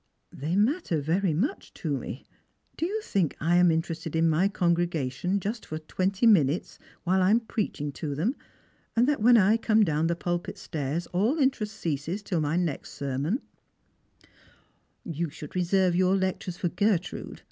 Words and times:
"They 0.31 0.55
matter 0.55 0.99
very 0.99 1.35
much 1.35 1.75
to 1.75 1.95
me. 1.95 2.25
Do 2.75 2.87
you 2.87 3.01
think 3.03 3.37
I 3.39 3.57
am 3.57 3.69
in 3.69 3.83
terested 3.83 4.15
in 4.15 4.27
my 4.27 4.47
congregation 4.47 5.39
just 5.39 5.63
for 5.63 5.77
twenty 5.77 6.25
minutes, 6.25 6.79
while 7.03 7.21
I 7.21 7.29
am 7.29 7.41
preaching 7.41 7.91
to 7.91 8.15
them, 8.15 8.35
and 8.95 9.05
that 9.07 9.21
when 9.21 9.37
I 9.37 9.57
come 9.57 9.83
down 9.85 10.07
the 10.07 10.15
pulpit 10.15 10.57
stairs 10.57 11.05
all 11.13 11.37
interest 11.37 11.75
ceases 11.77 12.23
till 12.23 12.41
my 12.41 12.57
next 12.57 12.93
sermon 12.93 13.43
P" 13.43 14.27
"You 15.19 15.29
should 15.29 15.55
reserve 15.55 15.95
your 15.95 16.15
lectures 16.15 16.57
for 16.57 16.69
Gertrude. 16.69 17.39